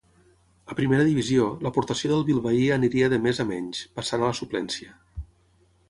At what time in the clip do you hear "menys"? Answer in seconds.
3.53-3.87